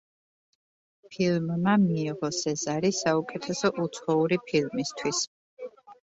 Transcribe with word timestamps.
ფილმმა 1.15 1.75
მიიღო 1.81 2.31
სეზარი 2.39 2.91
საუკეთესო 3.01 3.73
უცხოური 3.85 4.41
ფილმისთვის. 4.51 5.23